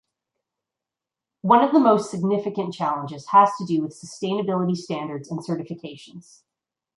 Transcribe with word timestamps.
One 1.43 1.63
of 1.63 1.73
the 1.73 1.79
most 1.79 2.09
significant 2.09 2.73
challenges 2.73 3.27
has 3.27 3.51
to 3.59 3.65
do 3.67 3.83
with 3.83 3.93
sustainability 3.93 4.75
standards 4.75 5.29
and 5.29 5.41
certifications. 5.45 6.41